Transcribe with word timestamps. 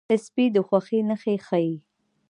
سپي 0.23 0.45
د 0.55 0.57
خوښۍ 0.67 0.99
نښې 1.09 1.35
ښيي. 1.45 1.73